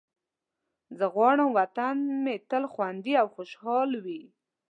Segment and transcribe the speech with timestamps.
[0.97, 4.21] زه غواړم وطن مې تل خوندي او خوشحال وي.